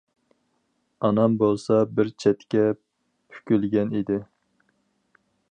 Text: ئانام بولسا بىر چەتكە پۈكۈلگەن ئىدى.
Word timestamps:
ئانام 1.09 1.35
بولسا 1.43 1.77
بىر 1.99 2.09
چەتكە 2.25 2.65
پۈكۈلگەن 3.35 3.95
ئىدى. 4.01 4.19